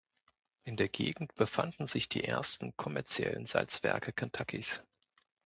In 0.63 0.77
der 0.77 0.89
Gegend 0.89 1.35
befanden 1.35 1.85
sich 1.85 2.09
die 2.09 2.23
ersten 2.23 2.75
kommerziellen 2.75 3.45
Salzwerke 3.45 4.11
Kentuckys. 4.13 4.81